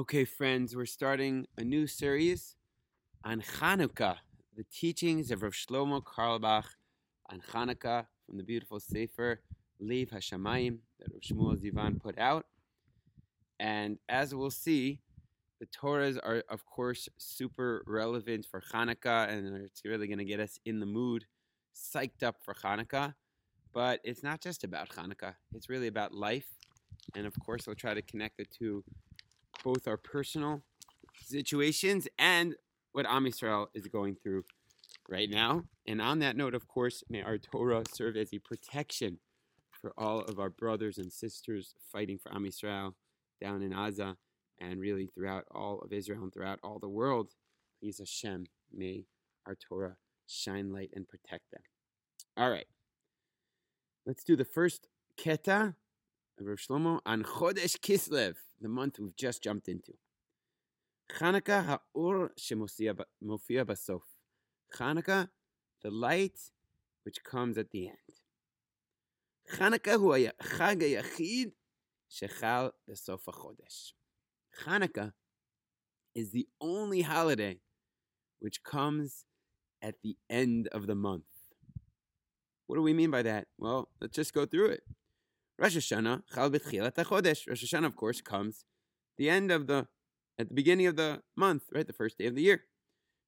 [0.00, 2.56] Okay, friends, we're starting a new series
[3.22, 4.16] on Hanukkah,
[4.56, 6.64] the teachings of Rav Shlomo Carlebach
[7.28, 9.42] on Hanukkah from the beautiful Sefer
[9.78, 12.46] Lev Hashamayim that Rav Shmuel Zivvun put out.
[13.58, 15.02] And as we'll see,
[15.60, 20.40] the Torahs are, of course, super relevant for Hanukkah, and it's really going to get
[20.40, 21.26] us in the mood,
[21.76, 23.12] psyched up for Hanukkah.
[23.74, 26.46] But it's not just about Hanukkah, it's really about life.
[27.14, 28.84] And of course, I'll try to connect the two,
[29.62, 30.62] both our personal
[31.22, 32.54] situations and
[32.92, 34.44] what Am Yisrael is going through
[35.08, 35.64] right now.
[35.86, 39.18] And on that note, of course, may our Torah serve as a protection
[39.80, 42.94] for all of our brothers and sisters fighting for Am Yisrael
[43.40, 44.16] down in Gaza
[44.60, 47.30] and really throughout all of Israel and throughout all the world.
[47.80, 49.04] Please Hashem, may
[49.46, 51.62] our Torah shine light and protect them.
[52.36, 52.66] All right.
[54.06, 54.88] Let's do the first
[55.18, 55.74] keta
[56.40, 59.92] of Rav Shlomo on Chodesh Kislev, the month we've just jumped into.
[61.12, 64.00] Chanukah ha'or shemofia basof.
[64.74, 65.28] Chanukah,
[65.82, 66.38] the light
[67.04, 67.96] which comes at the end.
[69.54, 71.52] Chanukah hu chag hayachid
[72.10, 73.92] shechal besof chodesh.
[74.64, 75.12] Chanukah
[76.14, 77.58] is the only holiday
[78.38, 79.24] which comes
[79.82, 81.24] at the end of the month.
[82.66, 83.48] What do we mean by that?
[83.58, 84.82] Well, let's just go through it.
[85.59, 87.47] Rosh Hashanah, Chal B'tchilat HaChodesh.
[87.47, 88.65] Rosh Hashanah, of course, comes
[89.17, 89.87] the end of the,
[90.37, 91.87] at the beginning of the month, right?
[91.87, 92.63] The first day of the year.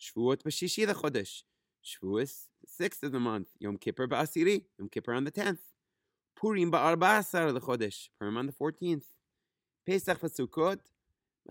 [0.00, 1.42] Shvuot B'shishi LaChodesh.
[1.84, 3.48] Shavuos, the sixth of the month.
[3.58, 4.64] Yom Kippur Ba'asiri.
[4.78, 5.60] Yom Kippur on the tenth.
[6.36, 8.08] Purim Ba'arba'asar LaChodesh.
[8.18, 9.06] Purim on the fourteenth.
[9.86, 10.80] Pesach V'Sukkot.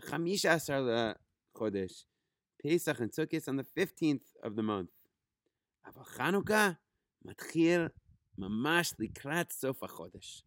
[0.01, 1.15] Chamisha Asar
[1.57, 2.03] LaChodesh.
[2.61, 4.89] Pesach and Sukkot on the fifteenth of the month.
[5.87, 6.75] Aval Chanukah
[7.25, 7.87] מתחיל
[8.37, 10.43] ממש לקראת סוף החודש.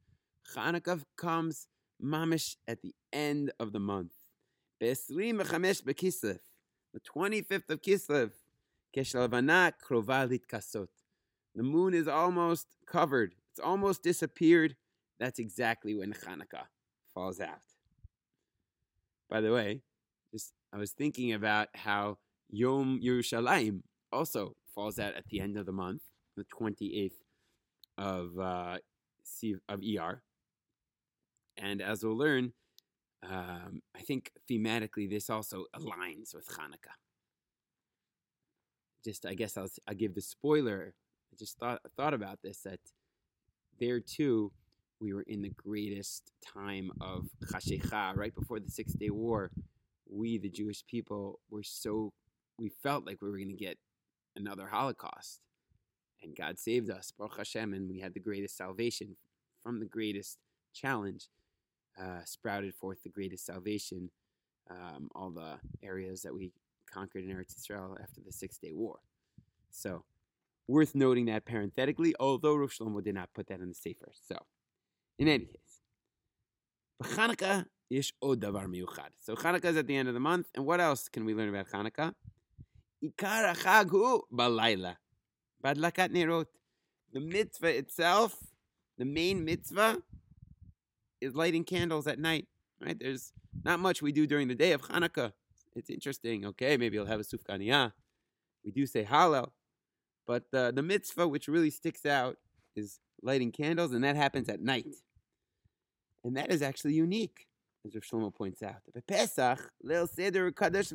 [0.55, 1.67] Chanukah comes
[2.03, 4.13] mamish at the end of the month.
[4.79, 6.39] Be'esrim bekislev,
[6.93, 8.31] the 25th of Kislev,
[8.95, 10.87] keshalavana krovalit kasot.
[11.55, 13.35] The moon is almost covered.
[13.51, 14.75] It's almost disappeared.
[15.19, 16.65] That's exactly when Chanukah
[17.13, 17.61] falls out.
[19.29, 19.81] By the way,
[20.31, 22.17] just I was thinking about how
[22.49, 26.01] Yom Yerushalayim also falls out at the end of the month,
[26.35, 27.11] the 28th
[27.97, 28.77] of uh,
[29.69, 30.21] of ER.
[31.57, 32.53] And as we'll learn,
[33.23, 36.97] um, I think thematically this also aligns with Hanukkah.
[39.05, 40.93] Just, I guess I'll, I'll give the spoiler.
[41.31, 42.79] I just thought thought about this that
[43.79, 44.51] there too
[44.99, 49.51] we were in the greatest time of Chashecha, right before the Six Day War.
[50.09, 52.13] We, the Jewish people, were so
[52.57, 53.77] we felt like we were going to get
[54.35, 55.41] another Holocaust
[56.23, 59.17] and God saved us, Baruch Hashem, and we had the greatest salvation
[59.61, 60.37] from the greatest
[60.73, 61.27] challenge,
[61.99, 64.09] uh, sprouted forth the greatest salvation,
[64.69, 66.51] um, all the areas that we
[66.91, 68.99] conquered in Eretz Israel after the Six Day War.
[69.71, 70.03] So,
[70.67, 74.11] worth noting that parenthetically, although Rav Shlomo did not put that in the Sefer.
[74.27, 74.37] So,
[75.17, 75.81] in any case,
[77.03, 79.09] Chanukah ish davar miyuchad.
[79.19, 81.49] So Chanukah is at the end of the month, and what else can we learn
[81.49, 82.13] about Chanukah?
[83.03, 84.21] Ikar chag hu.
[84.33, 86.45] Badlakat Nerot.
[87.13, 88.37] The mitzvah itself,
[88.97, 90.01] the main mitzvah,
[91.23, 92.47] is lighting candles at night.
[92.83, 92.97] Right?
[92.99, 93.31] There's
[93.63, 95.33] not much we do during the day of Hanukkah.
[95.75, 96.45] It's interesting.
[96.45, 97.93] Okay, maybe you'll have a sufganiyah.
[98.63, 99.49] We do say Hallel,
[100.25, 102.37] but uh, the mitzvah which really sticks out
[102.75, 104.95] is lighting candles, and that happens at night.
[106.23, 107.47] And that is actually unique,
[107.85, 108.81] as Rav Shlomo points out.
[109.07, 110.93] Pesach, Leil Seder Kadosh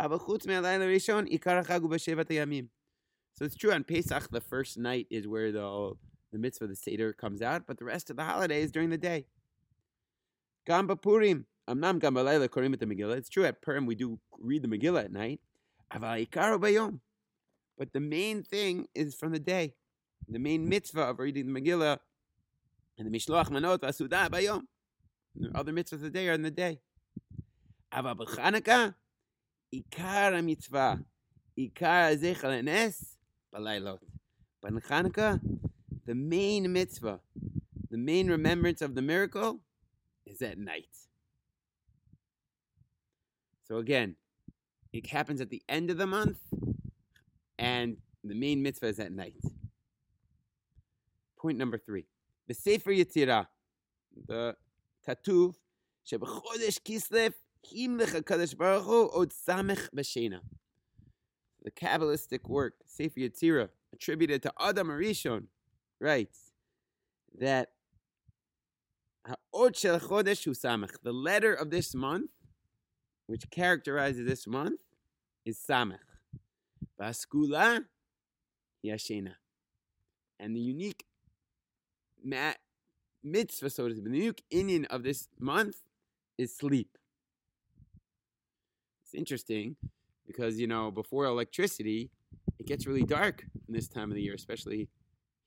[0.00, 2.68] Avachutz Me'alayla Rishon,
[3.34, 5.92] So it's true on Pesach, the first night is where the
[6.32, 8.90] the mitzvah, of the Seder, comes out, but the rest of the holiday is during
[8.90, 9.26] the day.
[10.66, 11.46] Gamba Purim.
[11.68, 13.16] Amnam Gamba Laila Korim the Megillah.
[13.16, 15.40] It's true at Purim we do read the Megillah at night.
[17.78, 19.74] But the main thing is from the day.
[20.28, 21.98] The main mitzvah of reading the Megillah
[22.98, 24.62] and the Mishloach Manot Vasudah Bayom.
[25.36, 26.80] The other mitzvahs of the day are in the day.
[27.94, 28.94] Ava B'Chanukah,
[29.74, 31.00] Ikar mitzvah,
[31.58, 33.16] Ikar Zechal Nes,
[33.54, 33.98] Balailot.
[34.60, 35.40] But in Hanukkah,
[36.10, 37.20] the main mitzvah,
[37.88, 39.60] the main remembrance of the miracle
[40.26, 40.88] is at night.
[43.68, 44.16] So again,
[44.92, 46.40] it happens at the end of the month,
[47.60, 49.36] and the main mitzvah is at night.
[51.38, 52.06] Point number three.
[52.48, 53.46] The Sefer Yetzirah,
[54.26, 54.56] the
[55.06, 55.54] Tatuv,
[56.04, 57.34] Shebechodesh Kislev,
[57.72, 60.40] Himlech HaKadosh Baruch Hu, Od Samech B'Shena
[61.62, 65.44] the Kabbalistic work, Sefer Yetzirah, attributed to Adam Arishon,
[66.00, 66.52] writes
[67.38, 67.68] that
[69.24, 72.30] the letter of this month
[73.26, 74.80] which characterizes this month
[75.46, 75.98] is Samech.
[77.00, 77.84] Baskula
[78.84, 79.34] Yashena.
[80.40, 81.04] And the unique
[82.24, 82.58] mat,
[83.22, 85.76] mitzvah, so to speak, the unique inyan of this month
[86.38, 86.98] is sleep.
[89.04, 89.76] It's interesting
[90.26, 92.10] because, you know, before electricity,
[92.58, 94.88] it gets really dark in this time of the year, especially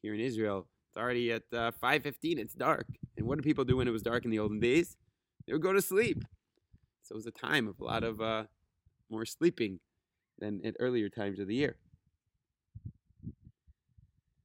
[0.02, 0.66] here in Israel.
[0.88, 2.86] It's already at uh, 5.15, it's dark.
[3.16, 4.96] And what did people do when it was dark in the olden days?
[5.46, 6.24] They would go to sleep.
[7.02, 8.44] So it was a time of a lot of uh,
[9.10, 9.80] more sleeping
[10.38, 11.76] than at earlier times of the year.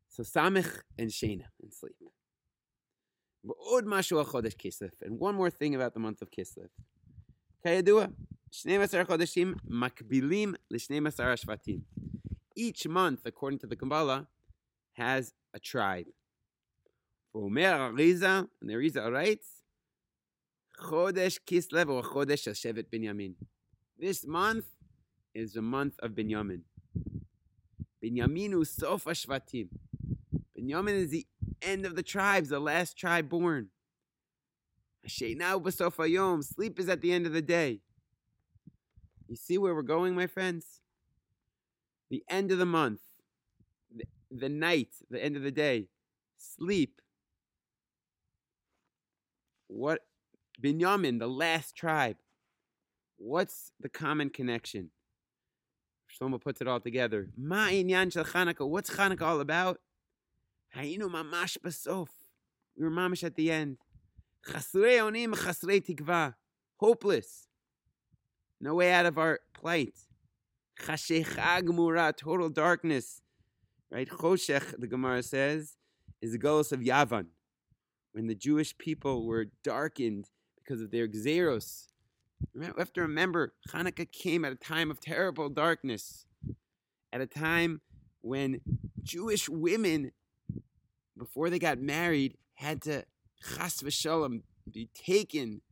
[0.09, 1.95] So Samech and Shena and sleep.
[5.01, 6.69] And one more thing about the month of Kislev.
[7.65, 8.07] כידוע,
[8.51, 11.79] 12 חודשים מקבילים ל-12 השבטים.
[12.55, 14.27] Each month, according to the Kabbalah,
[14.94, 16.11] has a tribe.
[17.35, 19.63] ואומר Ariza, and the Ariza writes,
[20.77, 23.33] חודש כסלו הוא החודש של שבט בנימין.
[24.00, 24.65] This month
[25.35, 26.61] is the month of Binyamin.
[28.03, 29.69] Binyamin is Sof Shvatim.
[30.57, 31.25] Binyamin is the
[31.61, 33.69] end of the tribes, the last tribe born.
[35.19, 35.61] Now
[36.05, 36.41] Yom.
[36.41, 37.81] Sleep is at the end of the day.
[39.27, 40.81] You see where we're going, my friends?
[42.09, 43.01] The end of the month,
[44.40, 45.88] the, night, the end of the day,
[46.37, 47.00] sleep.
[49.69, 50.02] What
[50.62, 52.17] Binyamin, the last tribe.
[53.17, 54.90] What's the common connection?
[56.08, 57.29] Shlomo puts it all together.
[57.37, 58.69] Ma inyan shel Chanukah.
[58.69, 59.79] What's Chanukah all about?
[60.76, 62.08] Hayinu mamash basof.
[62.76, 63.79] We were mamish at the end.
[64.46, 66.35] Chasrei onim chasrei tikva.
[66.76, 67.46] Hopeless.
[68.61, 69.94] No way out of our plight.
[70.81, 72.17] Chashecha gemura.
[72.17, 73.20] Total darkness.
[73.90, 74.08] Right?
[74.08, 75.76] Choshech, the Gemara says,
[76.20, 77.26] is the ghost of Yavan.
[78.12, 81.87] When the Jewish people were darkened because of their gezeros,
[82.55, 86.26] we have to remember Hanukkah came at a time of terrible darkness,
[87.12, 87.81] at a time
[88.20, 88.61] when
[89.02, 90.12] Jewish women,
[91.17, 93.05] before they got married, had to
[93.40, 95.62] chas v'shalom be taken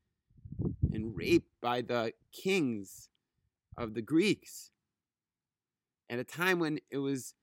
[0.93, 3.09] and raped by the kings
[3.77, 4.71] of the Greeks.
[6.09, 7.35] At a time when it was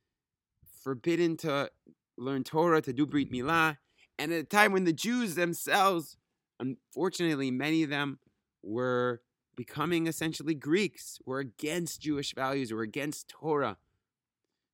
[0.84, 1.70] forbidden to
[2.18, 3.78] learn Torah, to do Brit Milah,
[4.20, 6.18] and at a time when the Jews themselves,
[6.60, 8.20] unfortunately, many of them
[8.62, 9.22] were
[9.56, 13.78] becoming essentially Greeks, were against Jewish values, were against Torah.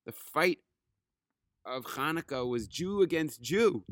[0.06, 0.60] The fight
[1.66, 3.84] of Hanukkah was Jew against Jew.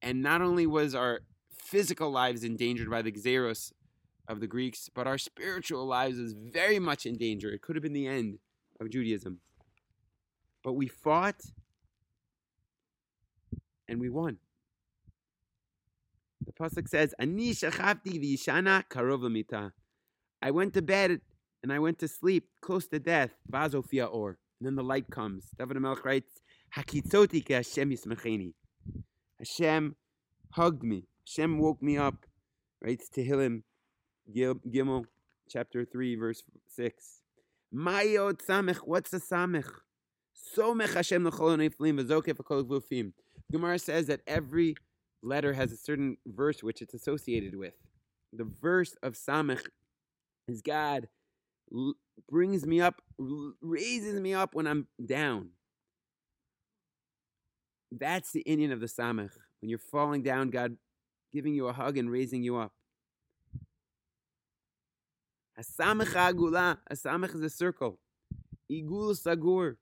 [0.00, 1.20] And not only was our
[1.50, 3.72] physical lives endangered by the gezeros
[4.28, 7.50] of the Greeks, but our spiritual lives was very much in danger.
[7.50, 8.38] It could have been the end
[8.80, 9.40] of Judaism.
[10.62, 11.42] But we fought
[13.88, 14.38] and we won.
[16.44, 19.72] The pasuk says, "Ani shachavti v'yishana karov l'mita."
[20.40, 21.20] I went to bed
[21.62, 23.34] and I went to sleep close to death.
[23.50, 25.46] Vazofia or, and then the light comes.
[25.58, 26.40] David Melch writes,
[26.76, 28.54] "Hakitzoti ke Hashem yismacheni."
[29.38, 29.96] Hashem
[30.52, 31.06] hugged me.
[31.26, 32.26] Hashem woke me up.
[32.80, 33.62] Writes Tehillim
[34.34, 35.04] Gimel,
[35.48, 37.20] chapter three, verse six.
[37.72, 38.78] Mayot samech.
[38.78, 39.70] What's a samech?
[40.34, 43.12] Somech Hashem l'chol neflim v'zokef v'kol.
[43.50, 44.74] Gemara says that every
[45.22, 47.74] letter has a certain verse which it's associated with.
[48.32, 49.66] The verse of Samech
[50.48, 51.08] is God
[51.72, 51.94] l-
[52.30, 53.02] brings me up,
[53.60, 55.50] raises me up when I'm down.
[57.90, 59.32] That's the inyan of the Samech.
[59.60, 60.76] When you're falling down, God
[61.32, 62.72] giving you a hug and raising you up.
[65.58, 66.78] A Samech agula.
[66.90, 67.98] A Samech is a circle.
[68.70, 69.76] Igul sagur.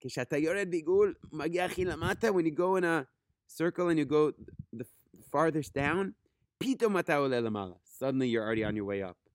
[0.00, 3.06] כשאתה יורד בעיגול, מגיע הכי למטה, when you go in a
[3.48, 4.32] circle and you go
[4.76, 4.84] the
[5.30, 6.12] farthest down,
[6.58, 7.74] פתאום אתה עולה למעלה.
[7.84, 9.32] Suddenly you're already on your way up.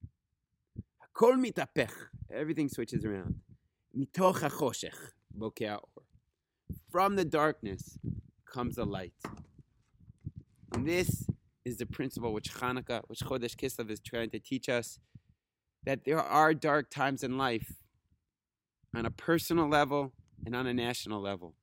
[1.02, 2.10] הכל מתהפך.
[2.30, 3.34] Everything switches around.
[3.94, 6.04] מתוך החושך בוקע האור.
[6.90, 7.98] From the darkness
[8.46, 9.14] comes the light.
[10.74, 11.28] And this
[11.64, 14.98] is the principle which Hanukkah, which Chodesh Kislev is trying to teach us,
[15.84, 17.68] that there are dark times in life
[18.94, 20.12] on a personal level
[20.45, 21.53] and on a national level.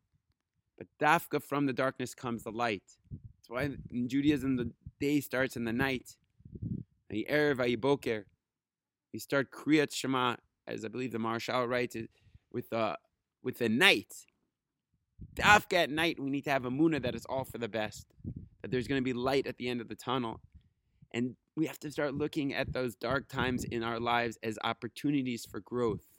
[0.78, 2.82] But dafka from the darkness comes the light.
[3.10, 6.16] That's why in Judaism the day starts in the night.
[7.10, 7.24] You
[9.18, 11.96] start kriyat shema, as I believe the Maharshal writes,
[12.52, 12.96] with uh,
[13.42, 14.14] with the night.
[15.34, 18.06] Dafka at night, we need to have a muna that is all for the best.
[18.62, 20.40] That there's going to be light at the end of the tunnel,
[21.12, 25.44] and we have to start looking at those dark times in our lives as opportunities
[25.44, 26.09] for growth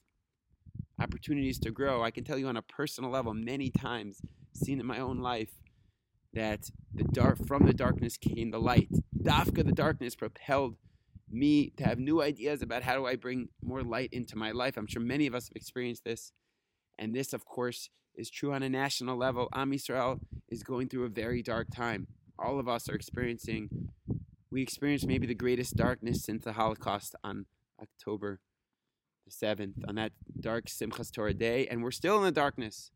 [0.99, 2.03] opportunities to grow.
[2.03, 4.21] I can tell you on a personal level many times,
[4.53, 5.51] seen in my own life,
[6.33, 8.89] that the dark from the darkness came the light.
[9.21, 10.75] Dafka, the darkness, propelled
[11.29, 14.77] me to have new ideas about how do I bring more light into my life.
[14.77, 16.31] I'm sure many of us have experienced this.
[16.97, 19.47] And this, of course, is true on a national level.
[19.53, 20.19] Am Yisrael
[20.49, 22.07] is going through a very dark time.
[22.37, 23.89] All of us are experiencing,
[24.51, 27.45] we experienced maybe the greatest darkness since the Holocaust on
[27.81, 28.39] October
[29.25, 31.67] the 7th, on that dark Simchas Torah day.
[31.67, 32.91] And we're still in the darkness.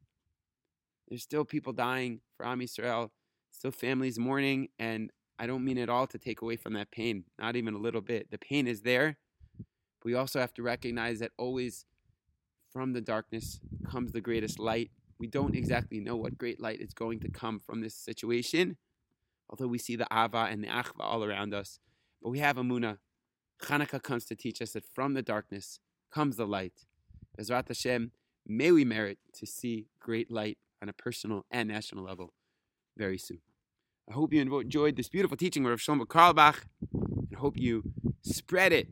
[1.07, 3.09] There's still people dying for Am Yisrael,
[3.51, 4.69] still families mourning.
[4.79, 7.79] And I don't mean at all to take away from that pain, not even a
[7.79, 8.31] little bit.
[8.31, 9.17] The pain is there.
[9.57, 11.85] But we also have to recognize that always
[12.71, 14.91] from the darkness comes the greatest light.
[15.17, 18.77] We don't exactly know what great light is going to come from this situation,
[19.49, 21.79] although we see the Ava and the Achva all around us.
[22.21, 22.97] But we have Emuna.
[23.63, 25.79] Hanukkah comes to teach us that from the darkness
[26.15, 26.85] comes the light.
[27.37, 28.11] Bezrat Hashem,
[28.47, 32.33] may we merit to see great light on a personal and national level
[32.95, 33.41] very soon.
[34.09, 36.61] I hope you enjoyed this beautiful teaching of Shlomo Carlebach,
[36.93, 37.83] and hope you
[38.21, 38.87] spread it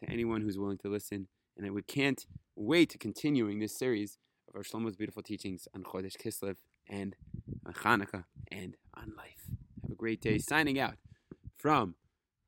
[0.00, 1.28] to anyone who's willing to listen.
[1.56, 6.18] And we can't wait to continuing this series of Rav Shlomo's beautiful teachings on Chodesh
[6.22, 6.56] Kislev
[6.90, 7.16] and
[7.64, 9.46] on Hanukkah and on life.
[9.80, 10.36] Have a great day.
[10.36, 10.96] Signing out
[11.56, 11.94] from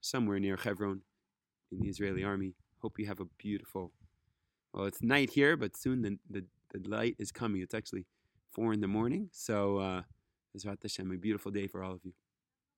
[0.02, 1.00] somewhere near Hebron
[1.72, 2.56] in the Israeli army.
[2.82, 3.92] Hope you have a beautiful.
[4.78, 7.62] Well, it's night here, but soon the the, the light is coming.
[7.62, 8.06] It's actually
[8.52, 9.78] four in the morning, so.
[9.78, 10.02] Uh,
[11.16, 12.12] a beautiful day for all of you.